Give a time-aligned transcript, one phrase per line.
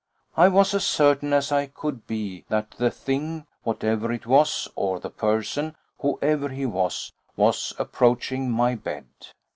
[0.35, 4.99] I was as certain as I could be that the thing, whatever it was, or
[4.99, 9.05] the person, whoever he was, was approaching my bed.